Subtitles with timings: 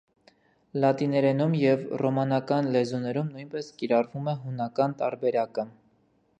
[0.83, 5.71] Լատիներենում և ռոմանական լեզուներում նույնպես կիրառվում է հունական տարբերակը։